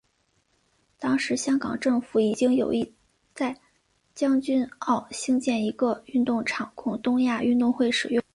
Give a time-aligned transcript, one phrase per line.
[0.97, 2.91] 当时香港政府已经有意
[3.35, 3.55] 在
[4.15, 8.23] 将军澳兴建一个运动场供东亚运动会使用。